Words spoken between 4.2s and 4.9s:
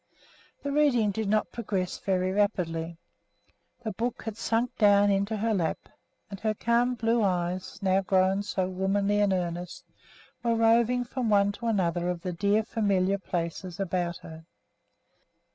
had sunk